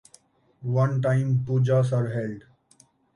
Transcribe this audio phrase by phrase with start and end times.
[0.73, 2.45] One time Pujas are held.